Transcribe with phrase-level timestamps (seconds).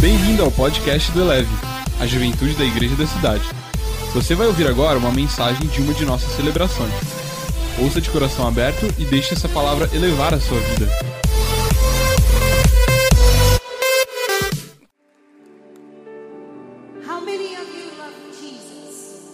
[0.00, 1.50] Bem-vindo ao podcast do Eleve,
[2.00, 3.44] a juventude da igreja da cidade.
[4.14, 6.94] Você vai ouvir agora uma mensagem de uma de nossas celebrações.
[7.78, 10.88] Ouça de coração aberto e deixe essa palavra elevar a sua vida.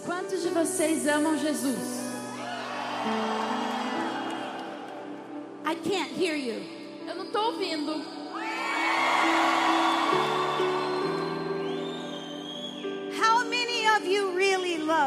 [0.05, 1.77] Quantos de vocês amam Jesus?
[5.65, 6.61] I can't hear you.
[7.07, 8.26] Eu não estou ouvindo.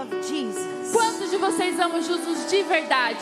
[0.00, 0.92] love Jesus?
[0.92, 3.18] Quantos de vocês amam Jesus de verdade?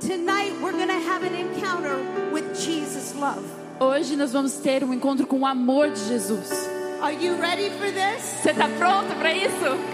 [0.00, 0.72] Tonight we're
[1.08, 1.96] have an encounter
[2.32, 3.44] with Jesus love.
[3.80, 6.68] Hoje nós vamos ter um encontro com o amor de Jesus.
[7.00, 8.22] Are you ready for this?
[8.42, 9.93] Você está pronto para isso?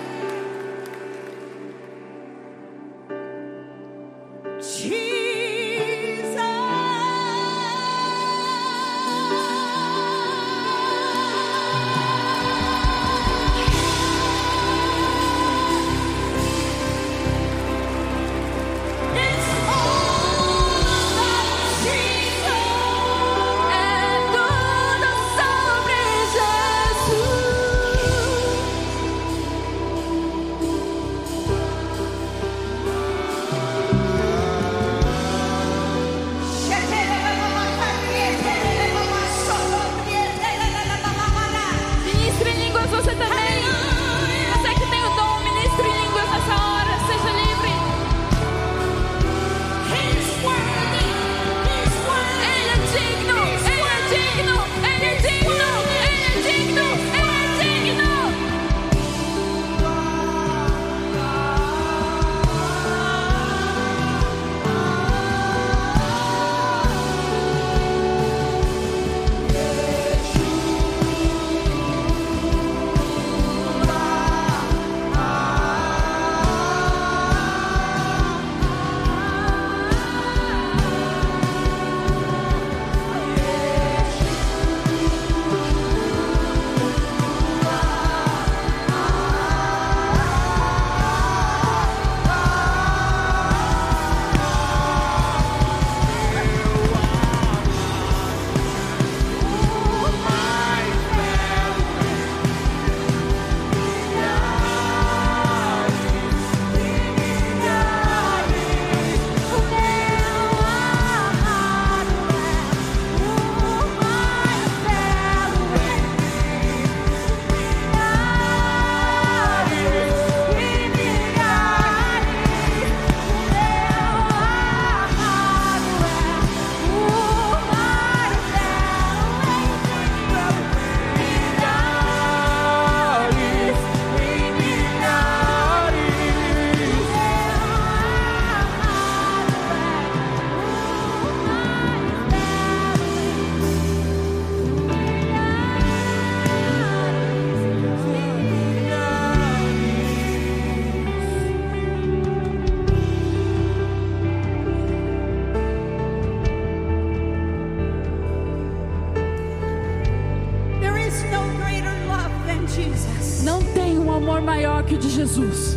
[165.40, 165.69] Jesus.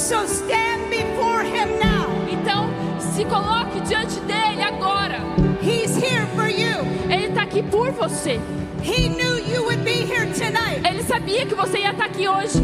[0.00, 2.08] So stand before him now.
[2.28, 2.68] Então,
[2.98, 5.20] se coloque diante dele agora.
[5.62, 6.84] He's here for you.
[7.08, 8.40] Ele está aqui por você.
[8.82, 10.82] He knew you would be here tonight.
[10.84, 12.58] Ele sabia que você ia estar aqui hoje.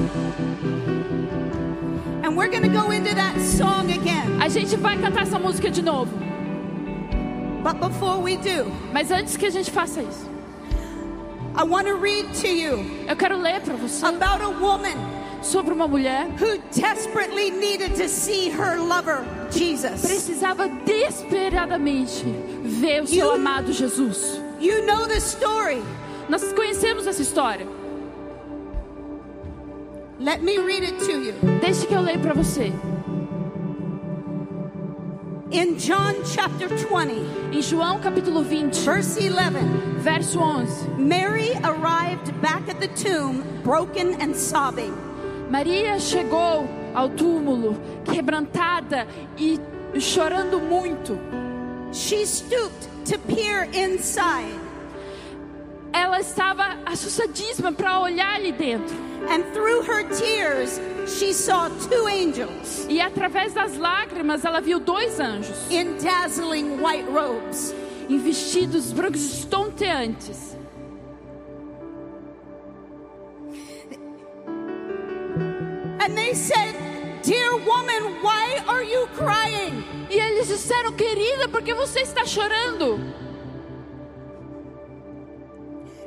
[2.24, 4.40] And we're gonna go into that song again.
[4.40, 6.10] A gente vai cantar essa música de novo.
[7.62, 10.28] But before we do, mas antes que a gente faça isso,
[11.54, 12.84] I want to read to you.
[13.06, 14.04] Eu quero ler para você.
[14.04, 15.15] About a woman
[15.46, 20.02] sobre uma mulher who desperately needed to see her lover, Jesus.
[20.02, 22.24] precisava desesperadamente
[22.64, 24.40] ver o seu You- amado Jesus.
[24.60, 25.82] You know the story.
[26.28, 27.66] Nós conhecemos essa história.
[30.18, 31.34] Let me read it to you.
[31.60, 32.72] Deixe que eu leia para você.
[35.52, 40.88] In John chapter 20, Em João capítulo 20, verse 11, verso 11.
[40.98, 44.92] Mary arrived back at the tomb, broken and sobbing.
[45.50, 49.06] Maria chegou ao túmulo quebrantada
[49.38, 49.60] e
[50.00, 51.18] chorando muito.
[51.92, 54.60] She stooped to peer inside,
[55.92, 58.94] Ela estava assustadíssima para olhar ali dentro.
[59.30, 65.18] and through her tears, she saw two angels E através das lágrimas ela viu dois
[65.18, 67.72] anjos in dazzling white robes.
[68.10, 70.56] em vestidos brancos estonteantes.
[76.06, 76.72] And they said,
[77.24, 79.82] Dear woman, why are you crying?
[80.08, 83.00] E eles disseram, querida, por que você está chorando?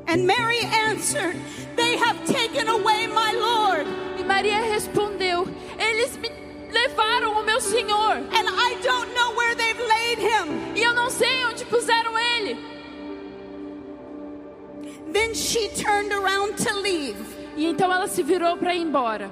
[0.07, 1.35] And Mary answered,
[1.75, 3.85] They have taken away my Lord,
[4.17, 5.45] E Maria respondeu,
[5.77, 6.29] eles me
[6.71, 8.13] levaram o meu Senhor.
[8.15, 10.77] and I don't know where they've laid him.
[10.77, 12.57] E eu não sei onde puseram ele.
[15.11, 17.17] Then she turned around to leave,
[17.57, 19.29] E então ela se virou para ir embora.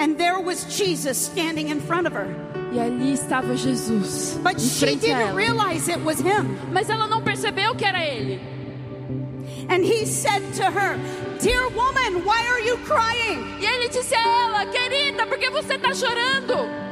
[0.00, 2.34] And there was Jesus standing in front of her.
[2.72, 6.56] E ali estava Jesus, But em she frente didn't realize it was him.
[6.72, 8.40] Mas ela não percebeu que era ele.
[9.68, 10.98] And he said to her,
[11.38, 13.60] Dear woman, why are you crying?
[13.60, 16.89] E ele disse a ela, querida, por que você está chorando?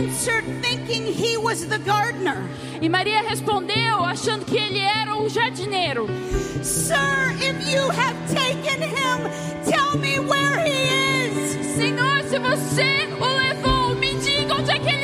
[0.00, 2.48] Answered, thinking he was the gardener.
[2.80, 6.06] E Maria respondeu, achando que ele era o jardineiro.
[6.62, 9.28] Sir, if you have taken him,
[9.70, 11.76] tell me where he is.
[11.76, 14.99] Senhor, se você o levou, me diga onde é que ele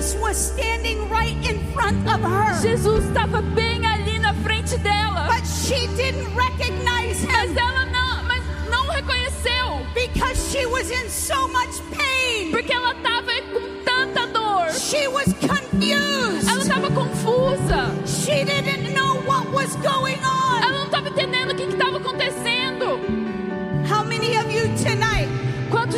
[0.00, 2.58] Jesus was standing right in front of her.
[2.62, 5.26] Jesus estava bem ali na frente dela.
[5.28, 9.84] But she didn't recognize Mas him ela não, mas não reconheceu.
[9.94, 12.50] because she was in so much pain.
[12.50, 14.72] Porque ela estava com tanta dor.
[14.72, 16.48] She was confused.
[16.48, 17.92] Ela estava confusa.
[18.06, 20.62] She didn't know what was going on.
[20.62, 22.49] Ela não estava entendendo o que estava acontecendo.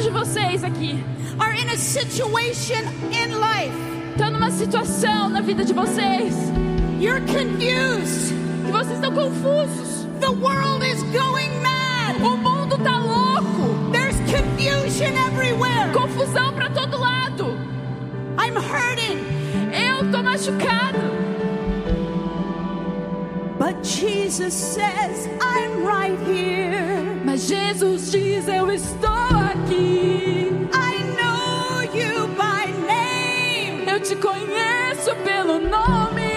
[0.02, 1.02] De vocês aqui
[1.38, 2.82] are in a situation
[3.12, 3.72] in life?
[4.12, 6.34] estão numa situação na vida de vocês
[7.00, 8.34] You're confused.
[8.66, 10.06] que vocês estão confusos?
[10.20, 12.20] The world is going mad.
[12.22, 13.90] O mundo tá louco.
[13.90, 15.92] There's confusion everywhere.
[15.92, 17.56] Confusão para todo lado.
[18.38, 19.18] I'm hurting.
[19.72, 21.00] Eu tô machucado.
[23.58, 27.20] But Jesus says, I'm right here.
[27.24, 29.21] Mas Jesus diz: Eu estou
[33.92, 36.31] Eu te conheço pelo nome.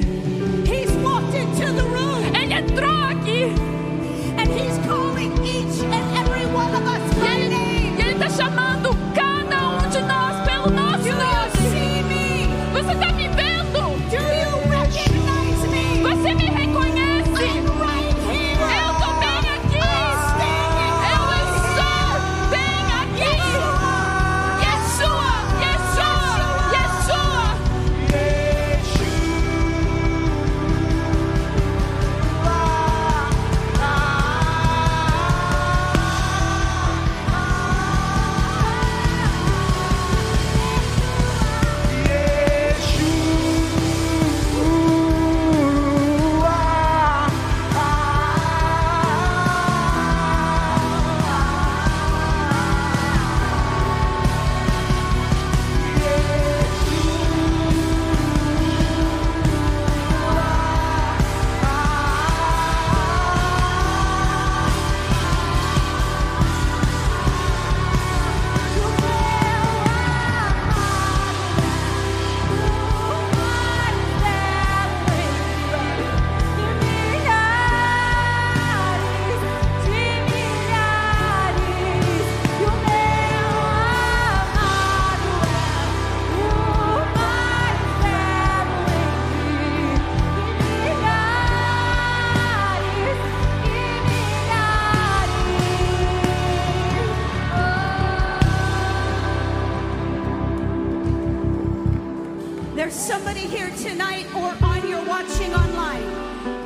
[0.00, 2.11] He's walked into the room.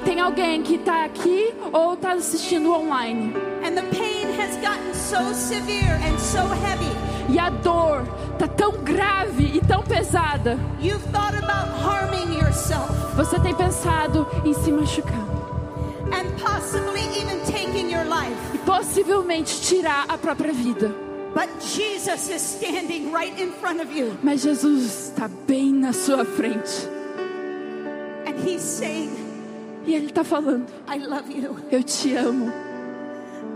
[0.04, 3.32] Tem alguém que está aqui ou está assistindo online.
[7.28, 10.58] E a dor está tão grave e tão pesada.
[13.14, 15.26] Você tem pensado em se machucar.
[18.52, 21.05] E possivelmente tirar a própria vida.
[21.36, 26.24] But Jesus is standing right in front of you Mas Jesus está bem na sua
[26.24, 26.88] frente
[28.26, 29.10] and he's saying,
[29.86, 31.56] e ele está falando: I love you.
[31.70, 32.52] Eu te amo.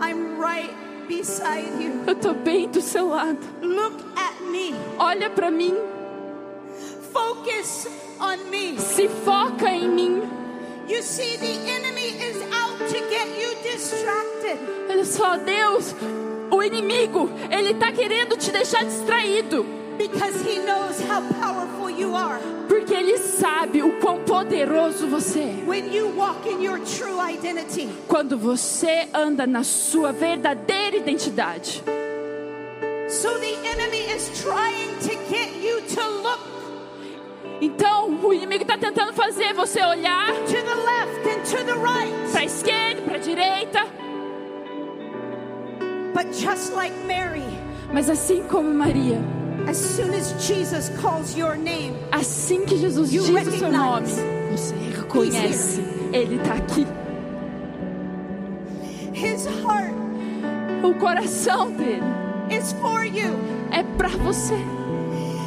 [0.01, 0.71] I'm right
[1.09, 2.05] beside you.
[2.07, 3.39] Eu tô bem do seu lado.
[3.61, 4.73] Look at me.
[4.99, 5.75] Olha para mim.
[7.13, 7.89] Focus
[8.21, 8.79] on me.
[8.79, 10.23] Se foca em mim.
[10.89, 14.59] You see, the enemy is out to get you distracted.
[14.89, 15.95] Olha só, Deus,
[16.51, 19.65] o inimigo, ele tá querendo te deixar distraído.
[22.69, 25.55] Porque ele sabe o quão poderoso você é.
[28.09, 31.83] Quando você anda na sua verdadeira identidade.
[33.11, 36.39] so the enemy is trying to get you to look
[37.61, 40.33] Então, o inimigo está tentando fazer você olhar
[41.75, 42.31] right.
[42.31, 44.10] para a esquerda, para a direita.
[46.15, 47.45] But just like Mary,
[47.93, 49.19] Mas assim como Maria,
[49.69, 54.07] as soon as Jesus calls your name, assim que Jesus diz o seu nome,
[54.51, 55.81] você reconhece,
[56.13, 56.87] ele está aqui.
[59.13, 59.95] his heart
[60.83, 62.03] O coração dele
[62.51, 63.35] is for you.
[63.71, 64.55] é para você.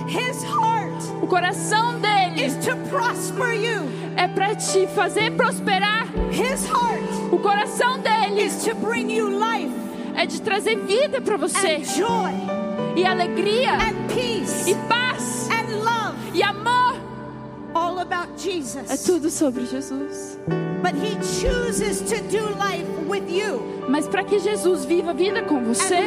[0.08, 3.82] His heart O coração dele is to prosper you.
[4.17, 6.08] é para te fazer prosperar.
[6.32, 7.01] His heart
[7.32, 9.62] O coração dele is to bring you life
[10.24, 11.82] é de trazer vida para você
[12.96, 16.15] e alegria and peace e paz and love.
[16.34, 16.96] e amor.
[17.74, 19.03] All about É Jesus.
[19.03, 20.38] tudo sobre Jesus.
[20.82, 25.42] But he chooses to do life with you Mas para que Jesus viva a vida
[25.44, 26.06] com você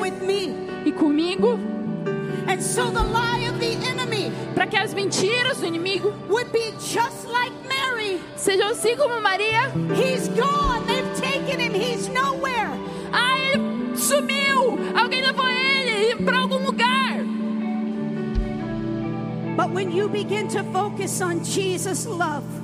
[0.87, 1.59] e comigo,
[2.49, 6.73] And so the lie of the enemy para que as mentiras do inimigo would be
[6.79, 8.19] just like Mary.
[8.37, 9.71] sejam assim como Maria.
[9.95, 10.87] He's gone.
[10.87, 11.75] They've taken him.
[11.75, 12.26] He's nowhere.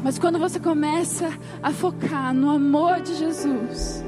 [0.03, 1.33] Mas quando você começa
[1.63, 4.05] a focar no amor de Jesus,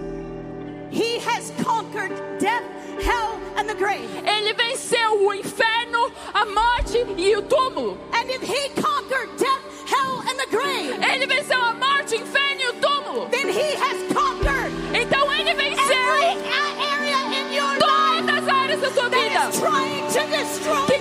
[0.91, 2.63] he has conquered death,
[3.01, 4.09] hell, and the grave.
[4.27, 7.99] ele venceu o inferno, a morte e o túmulo.
[8.13, 12.61] And if he conquered death, hell, and the grave, Ele venceu a morte, o inferno
[12.61, 13.29] e o túmulo.
[13.31, 18.91] then he has conquered Então ele every venceu area in your todas as áreas da
[18.91, 20.94] sua that vida is trying to destroy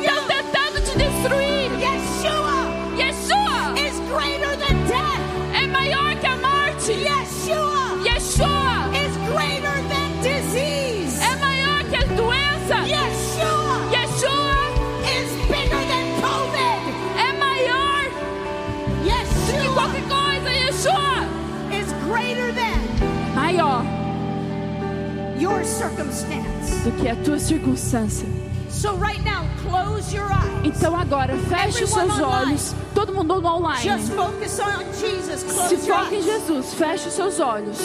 [25.44, 26.84] your circumstance.
[26.84, 28.28] do que a tua circunstância.
[28.70, 30.66] So right now, close your eyes.
[30.66, 32.52] Então agora feche os seus online.
[32.52, 32.76] olhos.
[32.96, 33.82] Todo mundo online.
[33.84, 35.42] Just focus on Jesus.
[35.42, 36.22] Se Close your foque em.
[36.24, 36.74] Jesus.
[36.74, 37.78] Feche os seus olhos.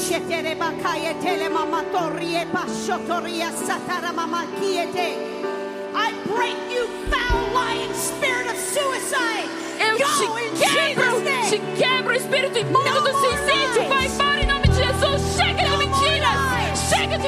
[5.95, 9.49] I break you foul lying spirit of suicide.
[9.81, 13.83] Eu Go te quebro, te quebro espírito imundo do suicídio.
[13.83, 13.89] lies.
[13.89, 14.28] Vai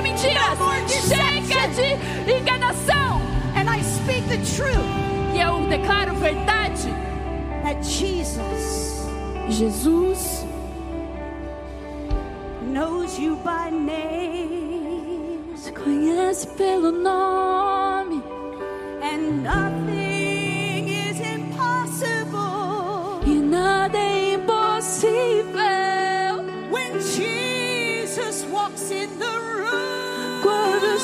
[0.00, 0.58] de mentiras.
[0.88, 3.20] Chega de enganação.
[3.56, 4.84] And I speak the truth
[5.34, 6.88] E eu declaro verdade.
[7.62, 9.06] that Jesus
[9.48, 10.44] Jesus
[12.62, 15.54] knows you by name.
[15.62, 18.22] te conhece pelo nome.
[19.02, 19.99] And nothing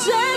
[0.07, 0.36] Quando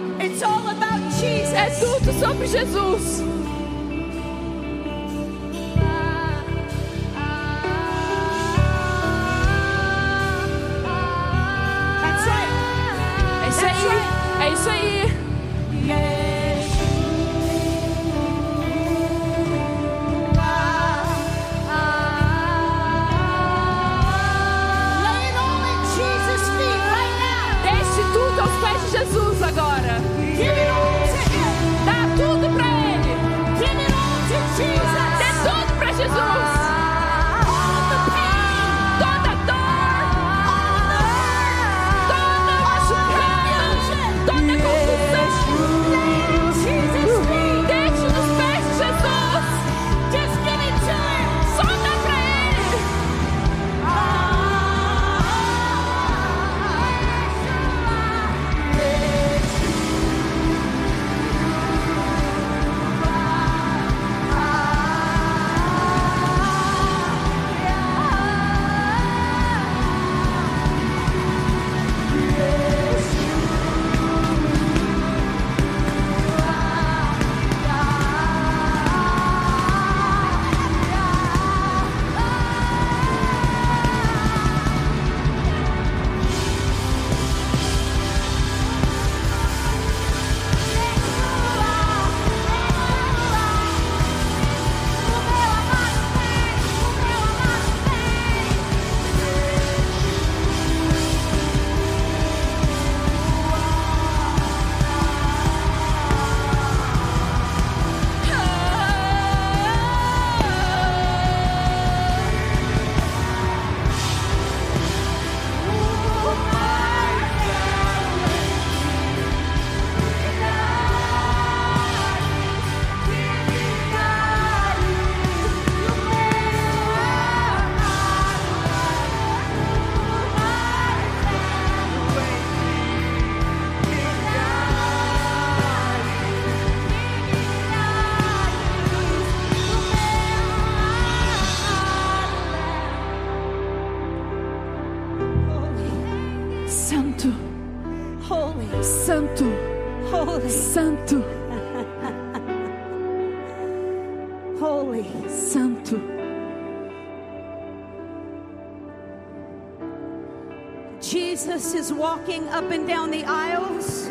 [1.61, 3.21] É tudo sobre Jesus.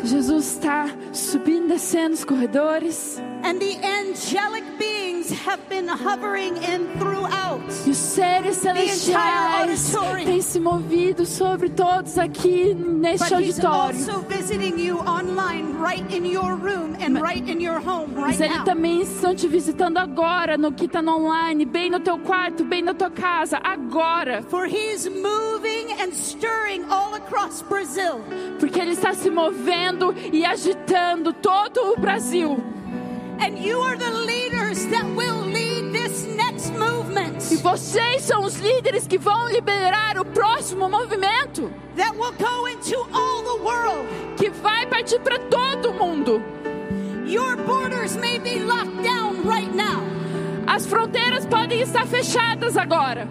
[0.03, 3.10] Jesus está subindo, descendo os corredores.
[5.51, 7.61] Have been hovering in throughout.
[7.85, 13.99] E os seres celestiais têm se movido sobre todos aqui neste auditório.
[18.15, 22.63] Mas ele também estão te visitando agora, no que está online, bem no teu quarto,
[22.63, 24.43] bem na tua casa, agora.
[24.43, 28.21] For he's moving and stirring all across Brazil.
[28.57, 32.57] Porque ele está se movendo e agitando todo o Brasil.
[33.41, 37.51] And you are the leaders that will lead this next movement.
[37.51, 41.71] E vocês são os líderes que vão liderar o próximo movimento,
[44.37, 46.41] que vai partir para todo mundo.
[47.25, 50.01] Your borders may be locked down right now,
[50.65, 53.27] As fronteiras podem estar fechadas agora,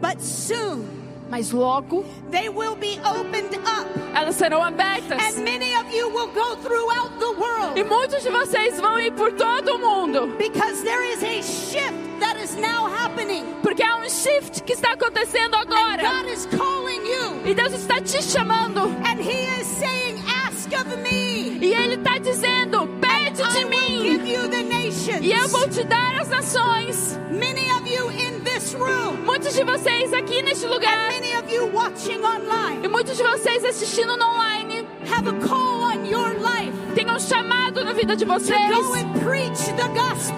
[0.00, 0.99] but soon
[1.30, 3.86] mas logo they will be opened up.
[4.14, 5.18] elas serão abertas.
[5.18, 9.12] And many of you will go throughout the world E muitos de vocês vão ir
[9.12, 10.26] por todo o mundo.
[10.38, 13.44] because there is a shift that is now happening.
[13.62, 16.02] Porque há um shift que está acontecendo And agora.
[16.02, 17.40] God is calling you.
[17.50, 18.82] E Deus está te chamando.
[19.06, 20.18] And He is saying.
[21.60, 24.20] E Ele está dizendo: pede de mim.
[25.20, 27.18] E eu vou te dar as nações.
[27.30, 31.08] Many of you in this room, Muitos de vocês aqui neste lugar.
[31.08, 34.86] many of you watching online, E muitos de vocês assistindo no online.
[35.10, 38.60] have a call on your life Tem um chamado na vida de vocês.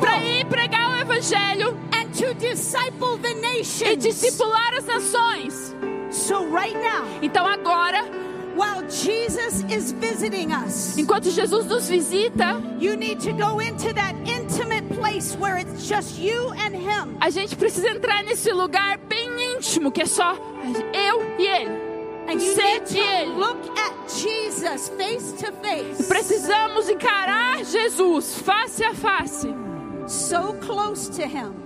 [0.01, 1.77] Para ir pregar o Evangelho.
[1.93, 3.35] and to disciple the
[3.85, 5.75] E discipular as nações.
[6.11, 8.05] So right now, Então agora,
[8.57, 14.15] while Jesus is visiting us, enquanto Jesus nos visita, you need to go into that
[14.27, 17.17] intimate place where it's just you and him.
[17.21, 20.35] a gente precisa entrar nesse lugar bem íntimo, que é só
[20.93, 21.93] eu e Ele.
[22.29, 23.31] And you need e to ele.
[23.35, 26.07] look at Jesus face to face.
[26.07, 29.47] Precisamos encarar Jesus face a face,
[30.07, 31.62] So close to him.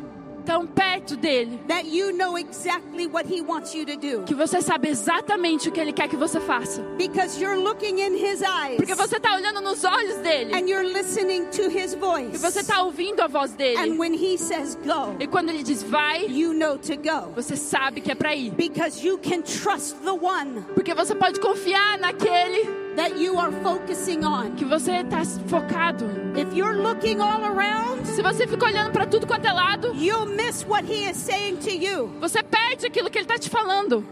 [0.46, 4.22] Tão perto dele, that you know exactly what He wants you to do.
[4.24, 6.80] que você sabe exatamente o que ele quer que você faça.
[6.96, 10.86] Because you're looking in His eyes Porque você tá olhando nos olhos dele and you're
[10.86, 12.38] listening to His e voice.
[12.38, 13.98] você tá ouvindo a voz And dele.
[13.98, 17.32] when He says go, E quando ele diz vai, you know to go.
[17.34, 18.52] você sabe que é pra ir.
[18.52, 24.24] Because you can trust the one Porque você pode confiar naquele that you are focusing
[24.24, 24.56] on.
[24.56, 26.04] que você tá focado.
[26.36, 30.26] If you're looking all around, Se você fica olhando pra tudo quanto é lado, you'll
[30.26, 32.10] miss what He is saying to you.
[32.20, 34.04] você perde aquilo que ele tá te falando.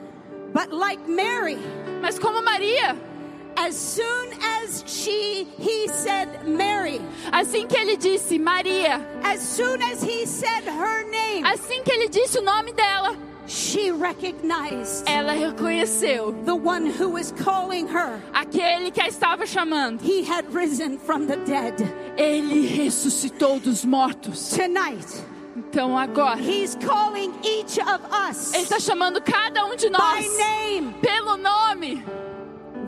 [0.53, 1.59] But like Mary,
[2.01, 2.95] Mas como Maria,
[3.57, 4.29] as soon
[4.61, 7.01] as she he said Mary,
[7.33, 12.09] assim que ele disse Maria, as soon as he said her name, assim que ele
[12.09, 18.21] disse o nome dela, she recognized ela reconheceu the one who was calling her.
[18.33, 20.01] aquele que a estava chamando.
[20.03, 21.75] He had risen from the dead.
[22.17, 24.51] Ele ressuscitou dos mortos.
[24.51, 25.07] Tonight,
[25.57, 30.39] Então agora, he's calling each of us ele está chamando cada um de by nós
[30.39, 30.95] name.
[31.01, 32.03] pelo nome.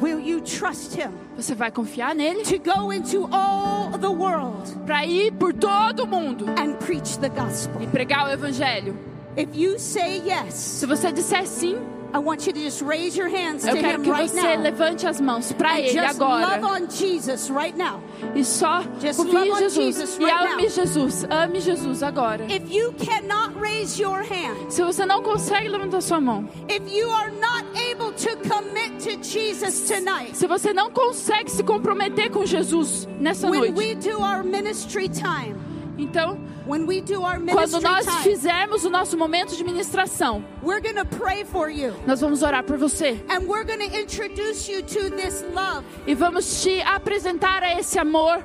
[0.00, 5.06] Will you trust him Você vai confiar nele to go into all the world para
[5.06, 7.80] ir por todo o mundo and preach the gospel?
[7.82, 8.96] e pregar o evangelho.
[9.36, 11.76] If you say yes, Se você disser sim,
[12.14, 14.56] I want you to just raise your hands to eu quero him que right você
[14.56, 14.62] now.
[14.62, 18.00] levante as mãos para ele just love agora on Jesus right now.
[18.34, 20.68] e só Just confie love em on Jesus Jesus e right ame now.
[20.70, 22.46] Jesus, ame Jesus agora.
[22.50, 27.10] If you cannot raise your hand, Se você não consegue levantar sua mão, if you
[27.10, 32.46] are not able to commit to Jesus tonight, se você não consegue se comprometer com
[32.46, 35.54] Jesus nessa when noite, we do our ministry time,
[35.98, 41.94] então quando nós fizermos o nosso momento de ministração, we're going to pray for you.
[42.06, 43.22] nós vamos orar por você.
[43.28, 45.84] And we're going to introduce you to this love.
[46.06, 48.42] E vamos te apresentar a esse amor,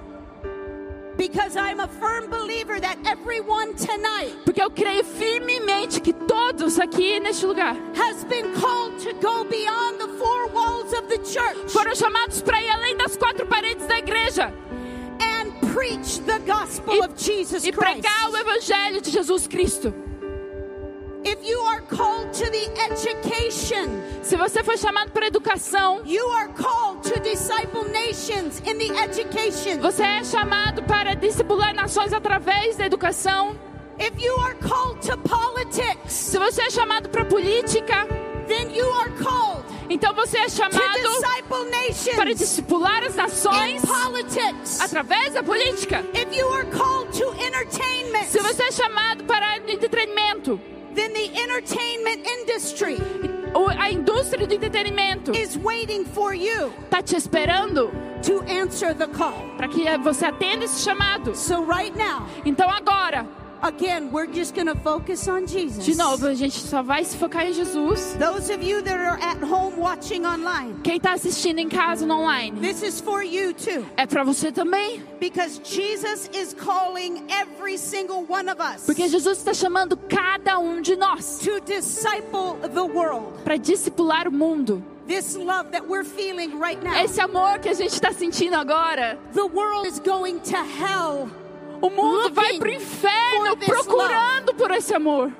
[1.17, 7.19] because I'm a firm believer that everyone tonight porque eu creio firmemente que todos aqui
[7.19, 7.75] neste lugar
[11.67, 14.53] foram chamados para ir além das quatro paredes da igreja
[15.73, 18.01] preach the gospel e, of Jesus e Christ.
[18.01, 19.93] pregar o evangelho de Jesus Cristo.
[21.23, 26.49] If you are called to the education, Se você foi chamado para educação, you are
[26.53, 29.79] called to disciple nations in the education.
[29.79, 33.55] você é chamado para discipular nações através da educação.
[33.99, 38.07] If you are called to politics, Se você é chamado para política,
[38.47, 40.79] then you are called então você é chamado
[42.15, 44.79] para discipular as nações politics.
[44.79, 46.05] através da política.
[46.13, 50.59] If you are called to entertainment, Se você é chamado para entretenimento,
[50.95, 52.97] then the entertainment industry
[53.77, 57.91] a indústria do entretenimento is waiting for you está te esperando
[59.57, 61.35] para que você atenda esse chamado.
[61.35, 63.27] So right now, Então agora,
[63.63, 65.85] again, we're just going to focus on Jesus.
[65.85, 68.13] de novo, a gente só vai se focar em Jesus.
[68.19, 72.15] Those of you that are at home watching online, Quem está assistindo em casa no
[72.15, 73.85] online, this is for you too.
[73.97, 75.01] é para você também.
[75.19, 80.81] Because Jesus is calling every single one of us Porque Jesus está chamando cada um
[80.81, 83.43] de nós to disciple the world.
[83.43, 84.83] para discipular o mundo.
[85.07, 86.93] This love that we're feeling right now.
[87.03, 91.29] Esse amor que a gente está sentindo agora, The world is going to hell.
[91.81, 95.31] O mundo vai para o inferno procurando por esse amor.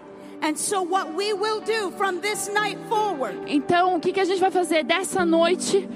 [3.45, 5.87] Então, o que, que a gente vai fazer dessa noite?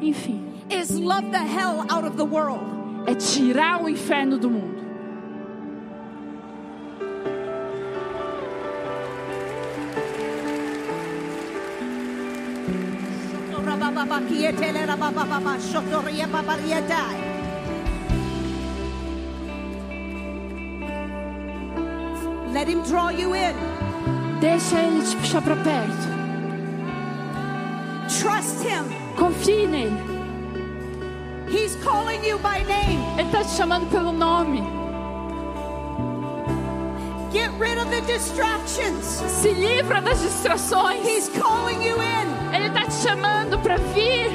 [0.00, 2.78] Enfim, is love the hell out of the world.
[3.08, 4.78] é tirar o inferno do mundo.
[22.58, 23.54] Let him draw you in.
[24.40, 26.08] Deixa ele te puxar para perto.
[28.18, 28.84] Trust him.
[29.16, 29.96] Confie nele.
[31.48, 32.98] He's calling you by name.
[33.16, 34.60] Ele está te chamando pelo nome.
[37.32, 39.04] Get rid of the distractions.
[39.04, 41.06] Se livra das distrações.
[41.06, 42.26] He's calling you in.
[42.52, 44.32] Ele está te chamando para vir.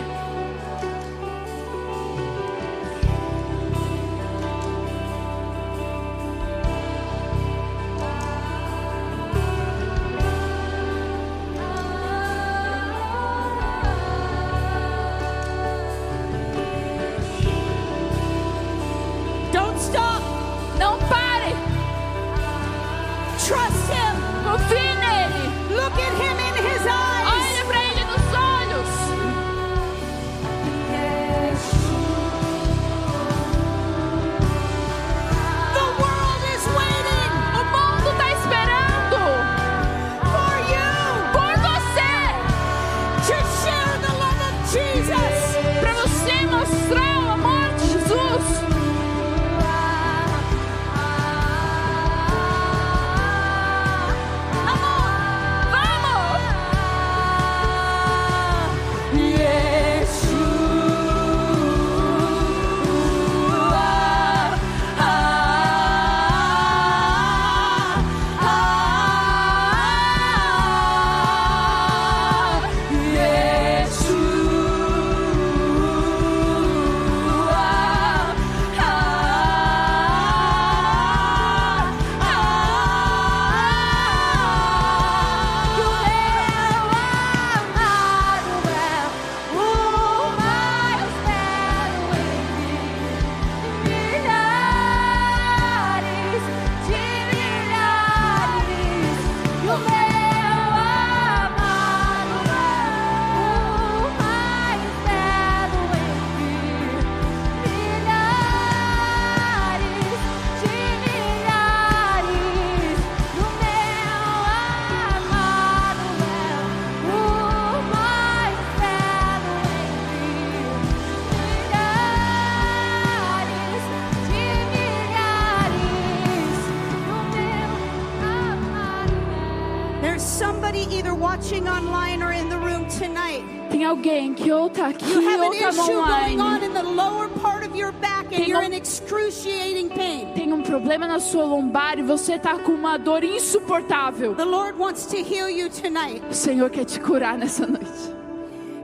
[133.70, 136.66] Tem alguém que ou tá aqui you have ou tá on online.
[136.66, 140.28] in the lower part of your back and Tem you're um- in excruciating pain.
[140.34, 144.36] Tem um problema na sua lombar e você tá com uma dor insuportável.
[144.36, 146.22] The Lord wants to heal you tonight.
[146.30, 148.14] O Senhor quer te curar nessa noite.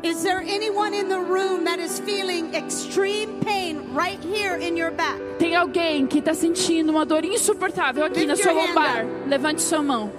[0.01, 4.91] Is there anyone in the room that is feeling extreme pain right here in your
[4.91, 5.19] back?
[5.37, 9.05] Tem alguém que tá sentindo uma dor insuportável aqui Lift na sua lombar.
[9.27, 10.09] Levante sua mão.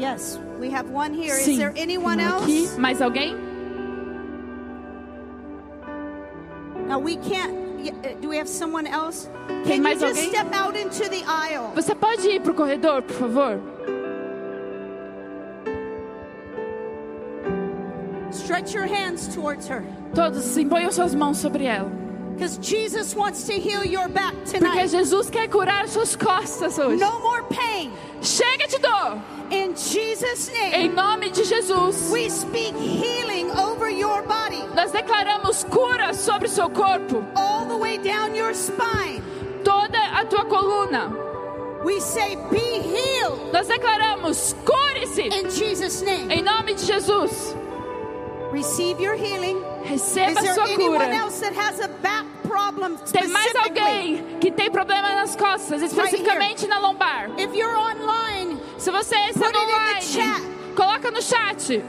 [0.00, 1.34] Yes, we have one here.
[1.34, 1.58] Is Sim.
[1.58, 2.64] there anyone um aqui.
[2.64, 2.78] else?
[2.78, 3.36] Mais alguém?
[6.88, 7.52] Now we can't.
[8.04, 9.28] uh, Do we have someone else?
[9.48, 10.30] Tem Can you mais just alguém?
[10.30, 11.70] step out into the aisle?
[11.74, 13.60] Você pode ir pro corredor, por favor?
[18.32, 19.84] Stretch your hands towards her.
[20.14, 21.90] Todos, sim, ponham suas mãos sobre ela.
[22.62, 24.88] Jesus wants to heal your back Porque tonight.
[24.88, 26.98] Jesus quer curar as suas costas hoje.
[26.98, 27.90] No more pain.
[28.22, 29.18] Chega de dor!
[29.50, 35.64] In Jesus' Em name, nome de Jesus, we speak healing over your body, nós declaramos
[35.64, 39.22] cura sobre o seu corpo, all the way down your spine.
[39.64, 41.10] toda a tua coluna.
[41.82, 46.30] We say, be healed Nós declaramos cure-se in Jesus' name.
[46.30, 47.56] em nome de Jesus.
[48.52, 49.56] Receive your healing.
[49.90, 51.08] Receba a sua cura.
[53.12, 57.28] Tem mais alguém que tem problema nas costas, especificamente na lombar.
[58.78, 61.82] Se você está in the online, coloca no chat.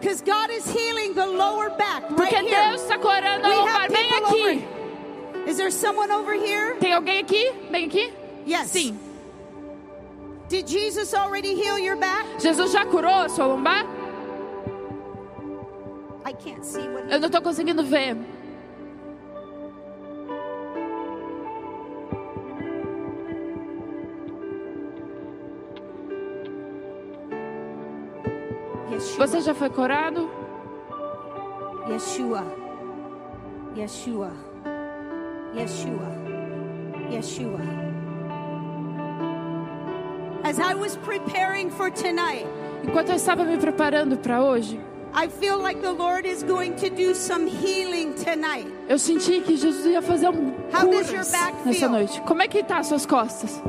[0.00, 2.70] because God is healing the lower back Porque right here.
[2.70, 3.90] Deus está curando a lombar.
[3.90, 4.64] Vem aqui.
[5.46, 6.76] Is there someone over here?
[6.78, 7.52] Tem alguém aqui?
[7.70, 8.12] Vem aqui?
[8.46, 8.70] Yes.
[8.70, 8.98] Sim.
[10.48, 12.24] Did Jesus already heal your back?
[12.38, 13.84] Jesus já curou a sua lombar?
[17.10, 18.16] Eu não estou conseguindo ver.
[29.16, 30.28] Você já foi curado?
[31.88, 32.44] Yeshua.
[33.76, 34.32] Yeshua.
[35.54, 36.08] Yeshua.
[37.10, 37.60] Yeshua.
[40.44, 42.46] As I was preparing for tonight,
[42.82, 44.80] Enquanto eu estava me preparando para hoje,
[45.20, 48.68] I feel like the Lord is going to do some healing tonight.
[48.88, 52.20] eu senti que Jesus ia fazer um How does your curas back nessa noite.
[52.20, 53.60] Como é que tá as suas costas?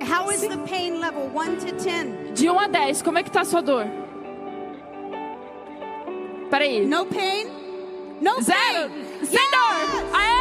[0.00, 1.30] How is the pain level?
[1.34, 2.32] 1 to 10.
[2.32, 3.84] De 1 a 10, como é que tá a sua dor?
[6.50, 6.86] Peraí.
[6.86, 7.46] No pain?
[8.22, 8.88] No Zero.
[8.88, 9.26] pain.
[9.26, 10.16] Sem dor.
[10.18, 10.31] Aê!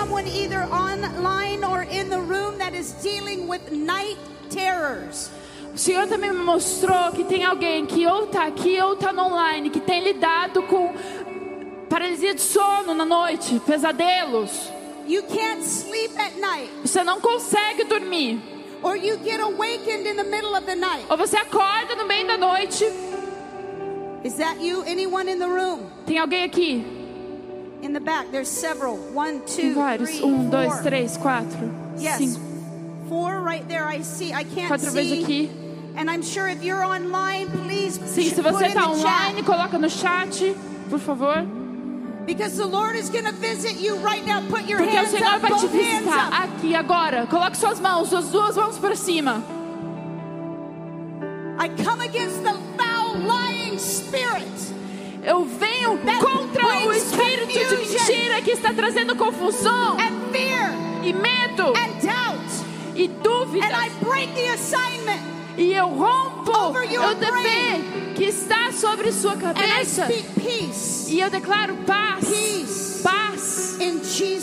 [0.00, 4.16] Someone either online or in the room that is dealing with night
[4.48, 5.30] terrors.
[5.74, 9.22] O Senhor também me mostrou que tem alguém que ou tá aqui ou tá no
[9.24, 10.94] online, que tem lidado com
[11.90, 14.70] paralisia de sono na noite, pesadelos.
[15.06, 18.40] You can't sleep at night, Você não consegue dormir.
[18.82, 21.04] or you get awakened in the middle of the night.
[21.10, 22.84] Ou você acorda no meio da noite.
[24.24, 24.82] Is that you?
[24.86, 25.80] Anyone in the room?
[26.06, 26.99] Tem alguém aqui?
[27.82, 28.96] In the back, there's several.
[29.14, 30.08] One, two, vários.
[30.10, 30.82] three, Um, dois, four.
[30.82, 32.40] três, quatro, Yes, cinco.
[33.08, 33.86] four right there.
[33.86, 34.32] I see.
[34.32, 35.48] I can't Quatro vezes aqui.
[35.96, 39.36] And I'm sure if you're online, please Sim, se put você in está the online,
[39.36, 39.44] chat.
[39.46, 40.54] coloca no chat,
[40.88, 41.44] por favor.
[42.26, 44.40] Because the Lord is going to visit you right now.
[44.48, 47.26] Put your Porque o hands Senhor up, vai te visitar aqui agora.
[47.26, 49.42] Coloque suas mãos, suas duas mãos para cima.
[51.58, 54.46] I come against the foul, lying spirit.
[55.22, 56.20] Eu venho That
[58.50, 60.72] que está trazendo confusão and fear
[61.04, 61.72] e medo
[62.96, 63.92] e And I dúvidas.
[64.02, 65.20] break the assignment
[65.56, 70.08] E eu rompo o dever que está sobre sua cabeça.
[71.08, 72.24] E eu declaro paz.
[72.28, 73.02] Peace.
[73.04, 73.76] Paz.
[73.80, 74.00] In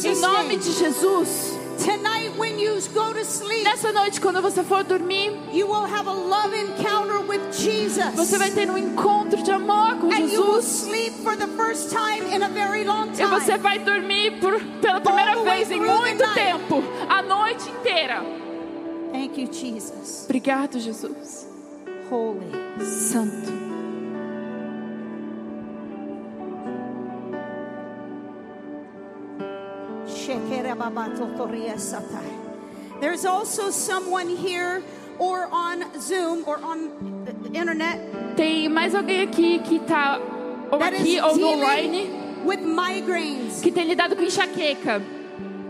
[0.07, 0.57] Em nome name.
[0.57, 1.56] de Jesus.
[1.87, 6.05] Tonight, when you go to sleep, Nessa noite, quando você for dormir, you will have
[6.05, 8.13] a love encounter with Jesus.
[8.13, 10.83] você vai ter um encontro de amor com and you will Jesus.
[10.85, 13.29] sleep for the first time in a very long E time.
[13.29, 18.21] você vai dormir por, pela primeira vez em muito tempo, a noite inteira.
[19.13, 20.25] Thank you, Jesus.
[20.25, 21.47] Obrigado, Jesus.
[22.11, 22.51] Holy.
[22.83, 23.66] Santo.
[32.99, 34.81] There's also someone here
[35.19, 36.89] or on Zoom or on
[37.25, 37.99] the internet
[38.35, 40.19] Tem mais alguém aqui que tá
[40.71, 42.09] ou aqui ou no online
[42.45, 43.61] with migraines.
[43.61, 45.01] que tem lidado com enxaqueca.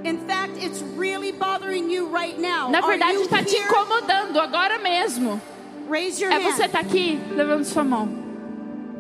[0.04, 2.70] In fact, it's really bothering you right now.
[2.70, 5.42] Na verdade, está te incomodando agora mesmo.
[5.90, 6.70] Raise your É você hand.
[6.72, 7.20] tá aqui?
[7.32, 8.27] Levanta sua mão.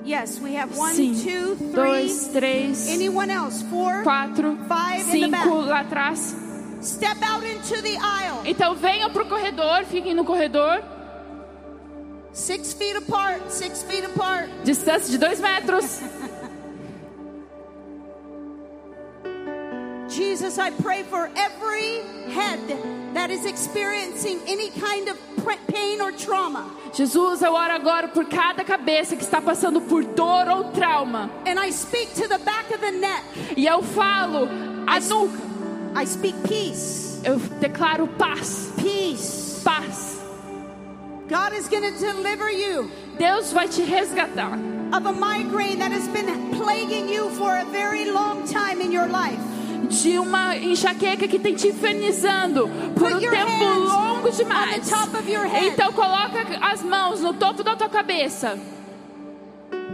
[0.07, 1.15] Yes, we have one, Sim.
[1.21, 1.73] two, three.
[1.73, 3.61] Dois, três, Anyone else?
[3.63, 4.03] Four.
[4.03, 5.43] quatro, Five in the back.
[5.43, 6.33] cinco lá atrás.
[6.81, 8.41] Step out into the aisle.
[8.45, 10.81] Então venham pro corredor, fiquem no corredor.
[12.31, 13.51] Six feet apart.
[13.51, 14.49] Six feet apart.
[14.63, 15.99] Distância de dois metros.
[20.07, 21.99] Jesus, I pray for every
[22.31, 22.59] head
[23.13, 25.17] that is experiencing any kind of
[25.55, 26.65] pain or trauma.
[26.93, 31.29] Jesus, eu oro agora por cada cabeça que está passando por dor ou trauma.
[31.45, 33.23] And I speak to the back of the neck.
[33.55, 34.49] E eu falo
[34.85, 35.39] a nuca.
[35.95, 37.21] I speak peace.
[37.23, 38.73] Eu declaro paz.
[38.75, 39.61] Peace.
[39.63, 40.19] Paz.
[41.29, 44.53] God is going to deliver you Deus vai te resgatar
[44.93, 49.07] of a migraine that has been plaguing you for a very long time in your
[49.07, 49.39] life.
[49.89, 54.91] De uma enxaqueca que tem te infernizando por um tempo longo on demais.
[55.63, 58.57] Então coloca as mãos no topo da tua cabeça.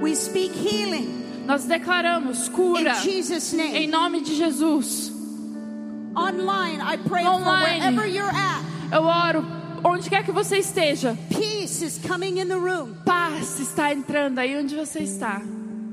[0.02, 2.94] We speak healing Nós declaramos cura
[3.74, 5.12] em nome de Jesus.
[6.16, 7.44] Online, I pray Online.
[7.44, 8.64] for wherever you're at.
[8.92, 9.46] Eu oro
[9.84, 11.18] onde quer que você esteja.
[11.30, 12.96] Peace is coming in the room.
[13.04, 15.42] Paz está entrando aí onde você está.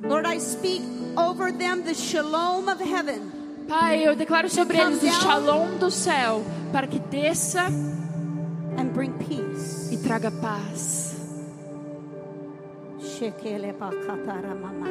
[0.05, 0.83] Lord, I speak
[1.17, 3.40] over them the shalom of heaven.
[3.71, 6.43] Pai, eu declaro sobre eles o shalom do céu
[6.73, 7.67] para que desça
[8.77, 9.95] and bring peace.
[9.95, 11.15] e traga paz.
[12.99, 14.91] Shekelebakataramamai.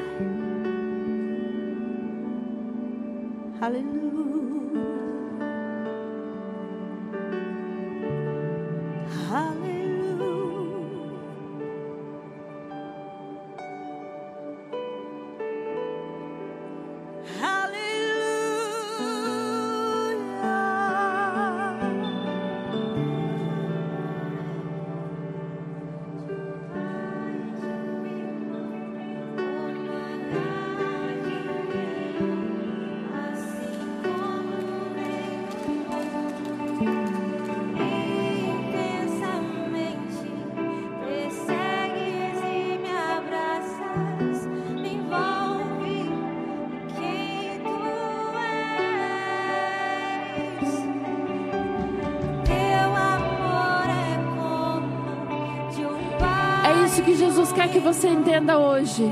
[57.94, 59.12] Você entenda hoje.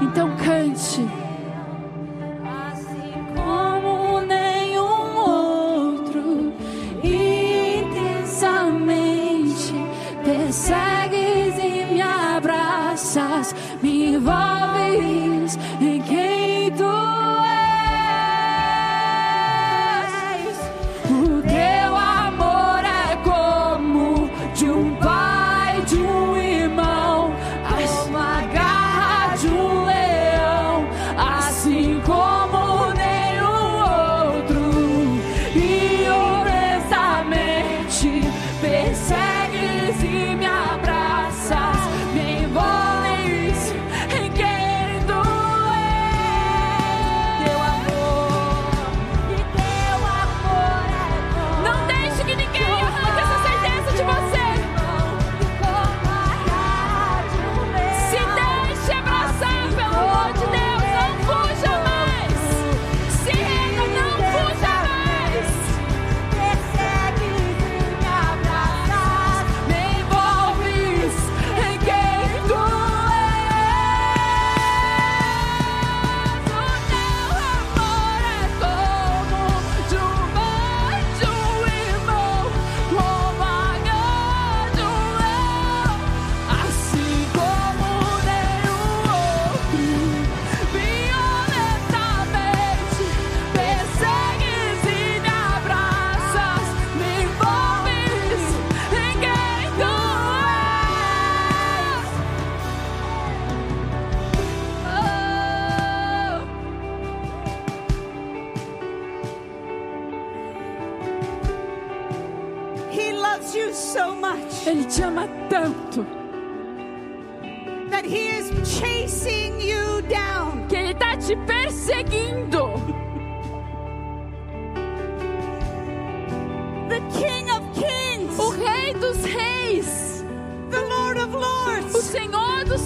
[0.00, 1.25] Então cante.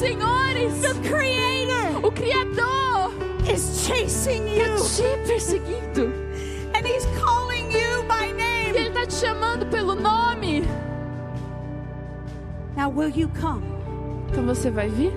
[0.01, 3.13] Senhores, the Creator o Criador,
[3.47, 4.65] is chasing you.
[4.97, 6.11] te perseguindo.
[6.75, 8.79] And he's calling you by E name.
[8.79, 10.63] ele tá te chamando pelo nome.
[12.75, 13.63] Now, will you come?
[14.31, 15.13] Então você vai vir?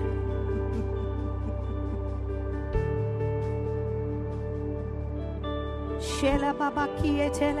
[5.98, 7.60] Shela baba kie tele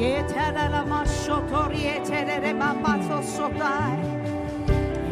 [0.00, 3.98] Yetere la mashotor yetere babato sotar.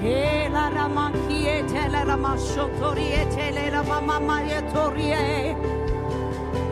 [0.01, 5.55] Hela la makiyetere la mashotor yetere la mama mayetoriye.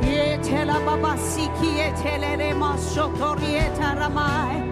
[0.01, 4.63] Yetela babasi kiyetere mashotor yetere may.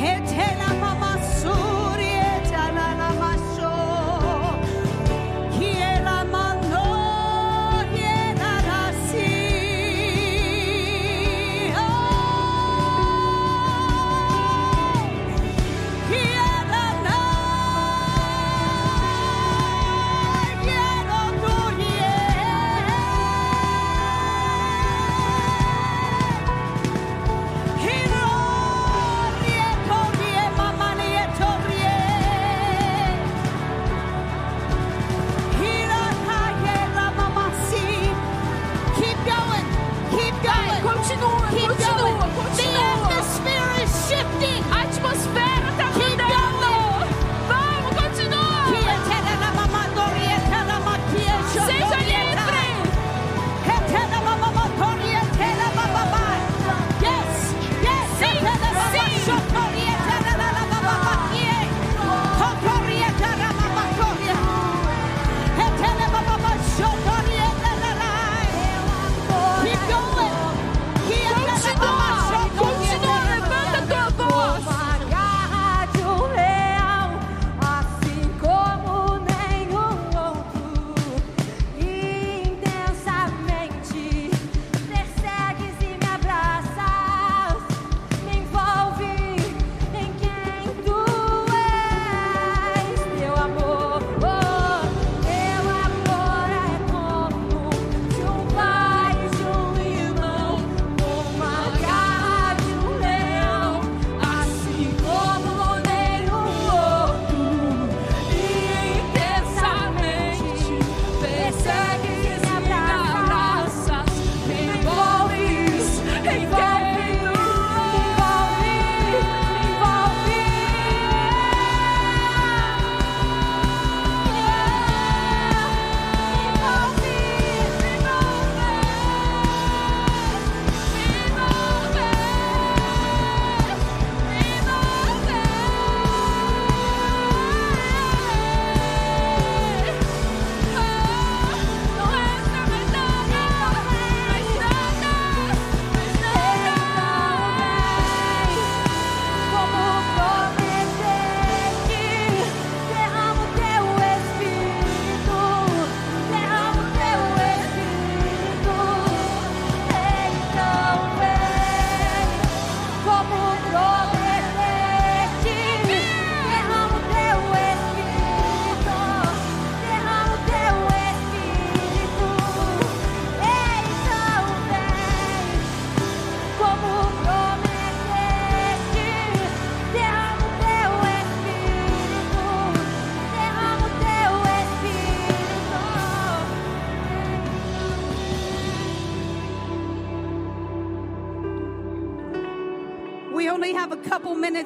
[0.00, 1.75] Hetela mama sur.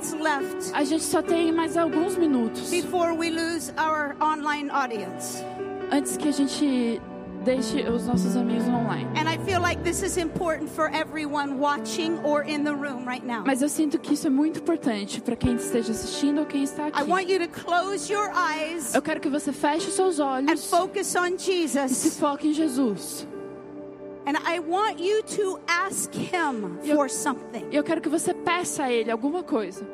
[0.01, 5.43] Minutes left A gente só tem mais alguns minutos before we lose our online audience.
[5.93, 7.01] antes que a gente
[7.45, 9.07] deixe os nossos amigos online.
[9.19, 13.25] And I feel like this is important for everyone watching or in the room right
[13.27, 13.43] now.
[13.47, 16.89] Mas eu sinto que isso é muito importante para quem esteja assistindo ou quem está
[16.89, 17.11] I aqui.
[17.11, 20.67] want you to close your eyes Eu quero que você feche os seus and olhos
[20.71, 22.19] focus on e se Jesus.
[22.19, 23.27] foque em Jesus.
[26.85, 27.67] Eu- for something.
[27.73, 29.87] Eu quero que você peça a Ele alguma coisa.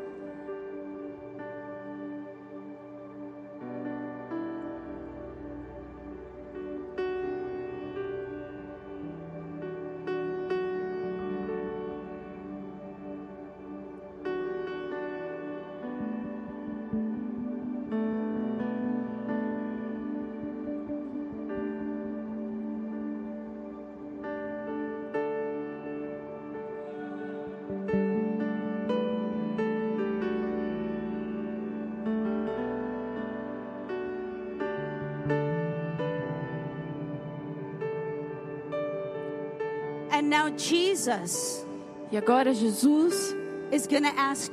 [40.57, 41.64] Jesus
[42.12, 43.34] E agora Jesus
[43.72, 44.52] is going to ask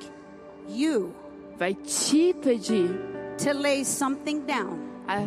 [0.69, 1.13] you
[1.57, 2.89] vai te pedir
[3.37, 5.19] to lay something down a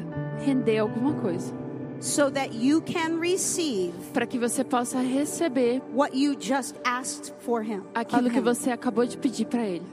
[0.45, 1.53] render alguma coisa.
[2.01, 7.63] so that you can receive Para que você possa receber what you just asked for
[7.63, 7.83] him.
[7.95, 9.87] aquilo que você acabou de pedir para Ele.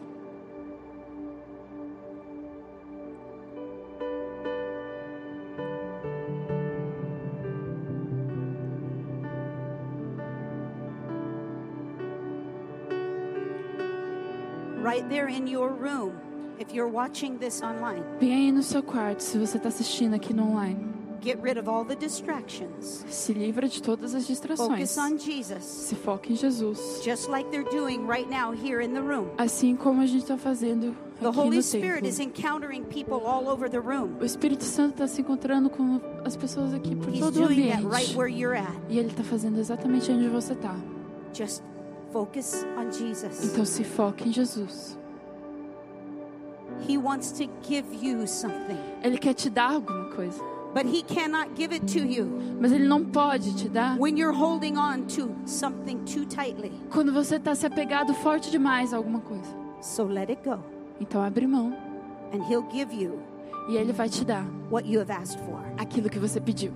[14.94, 16.14] Right there in your room
[16.60, 18.04] if you're watching this online.
[18.20, 20.94] Bem aí no seu quarto, se você está assistindo aqui no online.
[21.24, 23.06] Get rid of all the distractions.
[23.10, 24.94] Se livra de todas as distrações.
[24.94, 27.02] Focus on Jesus, Se foca em Jesus.
[27.04, 29.30] just like they're doing right now here in the room.
[29.38, 33.48] Assim como a gente está fazendo The aqui Holy no Spirit is encountering people all
[33.48, 34.18] over the room.
[34.22, 37.70] O Espírito Santo está se encontrando com as pessoas aqui por He's todo o doing
[37.70, 37.96] that ambiente.
[37.96, 38.76] right where you're at.
[38.90, 40.76] E Ele está fazendo exatamente onde você está.
[41.34, 41.64] Just
[42.14, 43.44] focus on Jesus.
[43.52, 44.98] Então se foca em Jesus.
[46.88, 50.42] He wants to give you something, Ele quer te dar alguma coisa.
[50.74, 52.26] but He cannot give it to you
[52.60, 56.72] Mas Ele não pode te dar when you're holding on to something too tightly.
[56.90, 59.50] quando você está se apegado forte demais a alguma coisa.
[59.82, 60.60] So let it go,
[61.00, 61.74] Então abre mão
[62.34, 63.20] and He'll give you
[63.70, 65.60] e Ele vai te dar what you have asked for.
[65.78, 66.72] aquilo que você pediu.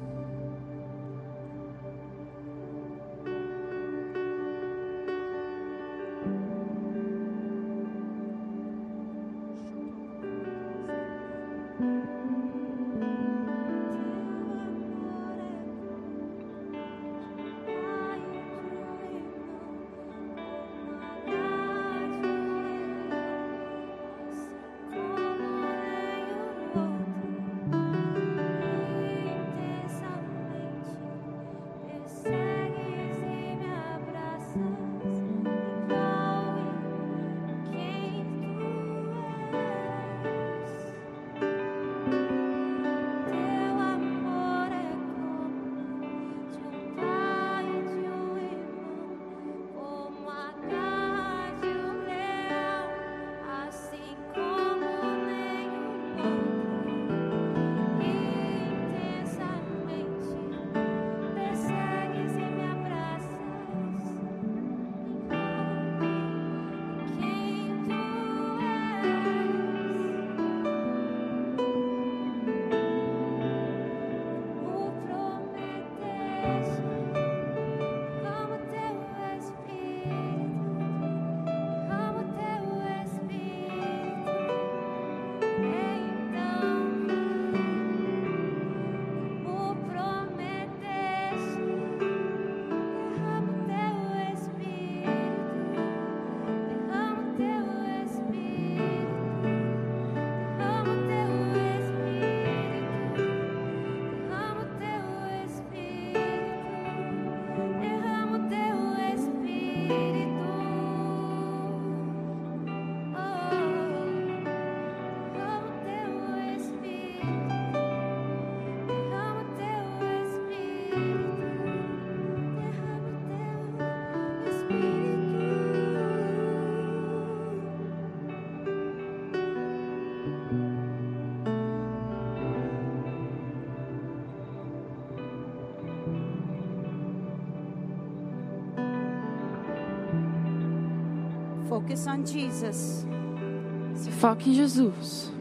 [143.95, 145.31] Se foca em Jesus.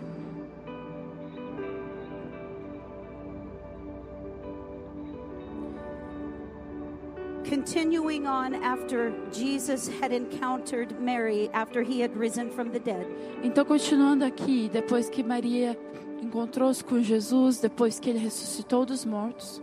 [7.45, 13.07] Continuing on after Jesus had encountered Mary after he had risen from the dead.
[13.43, 15.79] Então, continuando aqui, depois que Maria
[16.21, 19.63] encontrou-se com Jesus, depois que ele ressuscitou dos mortos,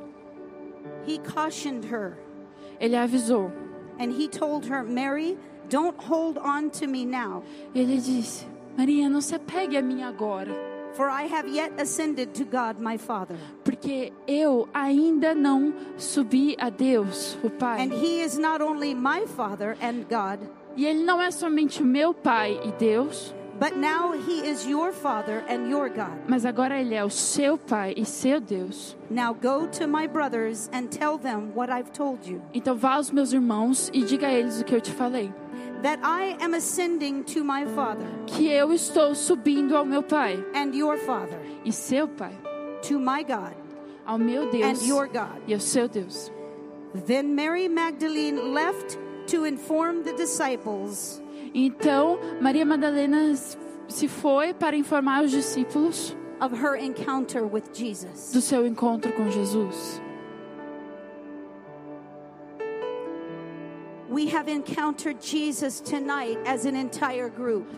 [1.05, 2.17] He cautioned her
[2.79, 3.51] ele avisou.
[3.99, 5.37] and he told her, Mary,
[5.73, 7.41] don't hold on to me now,
[7.73, 8.45] ele disse:
[8.77, 10.51] Maria, não se apegue a mim agora,
[10.93, 13.35] for I have yet ascended to God my Father.
[13.63, 17.81] porque eu ainda não subi a Deus, o Pai.
[17.81, 20.39] And he is not only my Father and God,
[20.75, 24.91] E ele não é somente o meu Pai e Deus, but now he is your
[24.91, 26.17] Father and your God.
[26.27, 28.97] mas agora ele é o seu Pai e seu Deus.
[29.09, 33.11] Now go to my brothers and tell them what I've told you Então vá aos
[33.11, 35.31] meus irmãos e diga a eles o que eu te falei.
[35.83, 40.73] That I am ascending to my Father Que eu estou subindo ao meu Pai and
[40.73, 42.33] your Father, e seu Pai,
[42.87, 43.53] to my God
[44.05, 45.41] ao meu Deus and your God.
[45.47, 46.31] e ao seu Deus.
[47.07, 51.21] Then Mary Magdalene left to inform the disciples
[51.55, 53.35] Então, Maria Madalena
[53.87, 58.31] se foi para informar os discípulos of her encounter with Jesus.
[58.33, 60.01] do seu encontro com Jesus.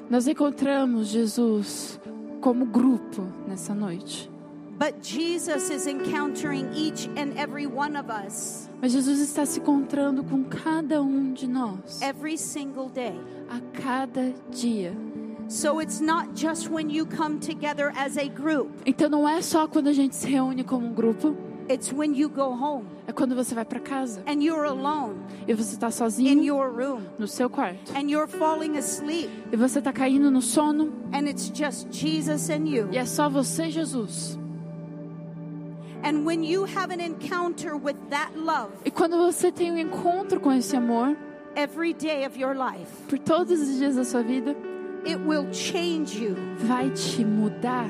[0.10, 2.00] Nós encontramos Jesus
[2.42, 4.30] como grupo nessa noite.
[4.78, 10.22] but Jesus is encountering each and every one of us Mas Jesus está se encontrando
[10.26, 13.16] com cada um de nós every single day.
[13.50, 14.94] a cada dia.
[15.48, 19.66] So it's not just when you come together as a group, Então não é só
[19.68, 21.36] quando a gente se reúne como um grupo,
[21.70, 25.16] it's when you go home é quando você vai para casa and you're alone
[25.48, 29.56] e você está in sozinho your room no seu quarto and you're falling asleep e
[29.56, 32.90] você está caindo no sono and it's just Jesus and you.
[32.92, 34.38] e é só você e Jesus.
[36.04, 40.40] And when you have an encounter with that love E quando você tem um encontro
[40.40, 41.18] com esse amor
[41.56, 44.56] every day of your life, por todos os dias da sua vida,
[45.04, 46.36] it will change you.
[46.60, 47.90] vai te mudar.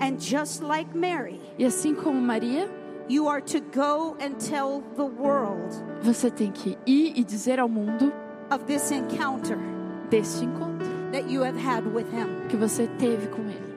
[0.00, 2.68] And just like Mary, E assim como Maria,
[3.08, 5.72] you are to go and tell the world
[6.02, 8.12] você tem que ir e dizer ao mundo
[8.50, 9.58] of this encounter
[10.10, 12.26] deste encontro that you have had with him.
[12.48, 13.72] que você teve com ele.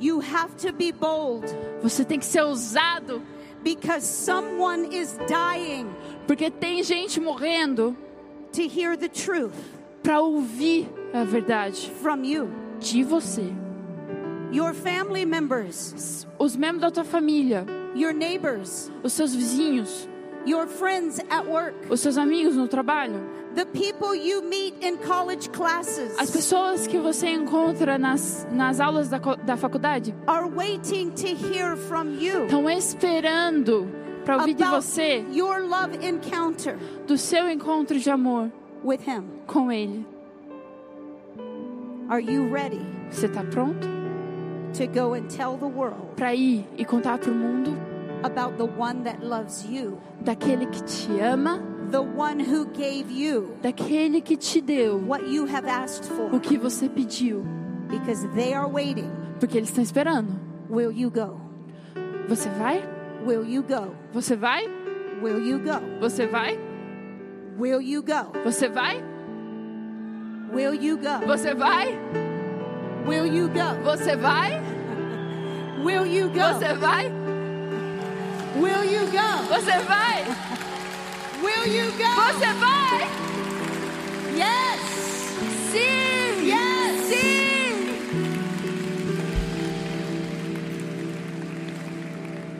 [0.00, 1.44] You have to be bold
[1.82, 3.20] Você tem que ser ousado,
[3.64, 5.86] because someone is dying
[6.26, 7.96] porque tem gente morrendo
[8.52, 9.54] to hear the truth
[10.02, 12.48] para ouvir a verdade from you.
[12.78, 13.52] de você.
[14.50, 20.08] Your family members, Os membros da tua família, your neighbors, os seus vizinhos,
[20.46, 23.20] your friends at work, os seus amigos no trabalho,
[23.54, 29.08] the people you meet in college classes as pessoas que você encontra nas, nas aulas
[29.08, 33.88] da, da faculdade are waiting to hear from you estão esperando
[34.24, 36.76] para ouvir de você your love encounter
[37.06, 38.50] do seu encontro de amor
[38.84, 39.24] with him.
[39.46, 40.06] com ele.
[42.08, 42.80] Are you ready
[43.10, 43.97] Você está pronto
[46.16, 47.76] para ir e contar para o mundo
[48.22, 51.60] about the one that loves you, daquele que te ama,
[51.90, 56.40] the one who gave you daquele que te deu what you have asked o for?
[56.40, 57.44] que você pediu,
[57.88, 59.08] Because they are waiting.
[59.40, 60.28] porque eles estão esperando.
[60.68, 61.40] Will you go?
[62.28, 62.82] Você vai?
[63.24, 63.94] Will you go?
[64.12, 64.68] Você vai?
[65.22, 65.80] Will you go?
[66.00, 66.58] Você vai?
[67.58, 68.30] Will you go?
[68.44, 69.02] Você vai?
[70.52, 71.26] Will you go?
[71.26, 71.98] Você vai?
[73.08, 73.74] Will you go?
[73.84, 74.60] Você vai?
[75.82, 76.52] Will you go?
[76.52, 77.10] Você vai?
[78.60, 79.28] Will you go?
[79.48, 80.24] Você vai?
[81.42, 82.14] Will you go?
[82.26, 83.08] Você vai?
[84.36, 84.80] Yes.
[85.72, 86.44] Sim!
[86.44, 87.00] Yes.
[87.08, 87.38] Sim!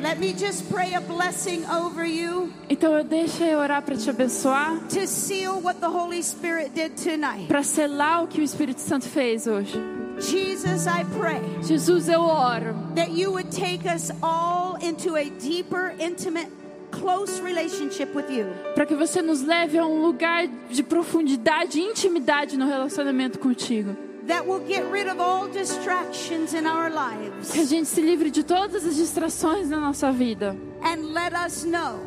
[0.01, 4.09] Let me just pray a blessing over you Então eu deixo eu orar para te
[4.09, 7.49] abençoar, to seal what the Holy Spirit did tonight.
[7.49, 9.79] para selar o que o Espírito Santo fez hoje.
[10.21, 15.95] Jesus, I pray Jesus, eu oro that you would take us all into a deeper,
[15.99, 16.49] intimate,
[16.91, 18.47] close relationship with you.
[18.75, 23.97] para que você nos leve a um lugar de profundidade e intimidade no relacionamento contigo.
[24.27, 28.31] That will get rid of all distractions in our Que a lives gente se livre
[28.31, 31.99] de todas as distrações na nossa vida and let us know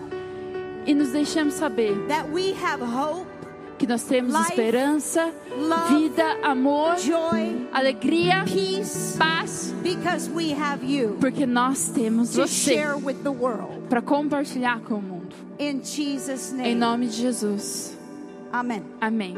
[0.86, 3.26] e nos deixemos saber that we have hope,
[3.82, 10.86] que nós temos Life, esperança, love, vida, amor, joy, alegria, peace, paz, because we have
[10.86, 13.82] you porque nós temos você share with the world.
[13.90, 15.36] para compartilhar com o mundo.
[15.58, 17.98] Em nome de Jesus.
[18.54, 18.84] Amen.
[19.02, 19.36] Amém.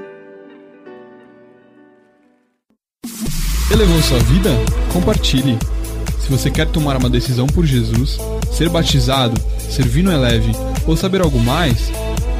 [3.71, 4.49] Elevou sua vida?
[4.91, 5.57] Compartilhe.
[6.19, 8.17] Se você quer tomar uma decisão por Jesus,
[8.51, 9.39] ser batizado,
[9.69, 10.51] servir no Eleve
[10.85, 11.89] ou saber algo mais,